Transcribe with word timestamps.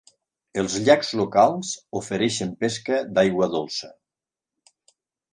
Els 0.59 0.75
llacs 0.85 1.09
locals 1.17 1.73
ofereixen 1.99 2.55
pesca 2.63 2.97
d'aigua 3.19 3.49
dolça. 3.57 3.91